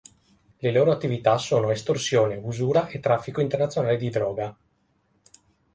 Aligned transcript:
Le 0.57 0.71
loro 0.71 0.89
attività 0.89 1.37
sono 1.37 1.69
estorsione, 1.69 2.35
usura 2.41 2.87
e 2.87 2.99
traffico 2.99 3.39
internazionale 3.39 3.97
di 3.97 4.09
droga. 4.09 4.57